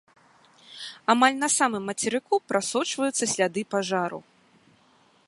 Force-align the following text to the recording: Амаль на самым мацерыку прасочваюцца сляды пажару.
Амаль 1.13 1.37
на 1.43 1.49
самым 1.57 1.83
мацерыку 1.91 2.35
прасочваюцца 2.53 3.23
сляды 3.35 3.61
пажару. 3.75 4.19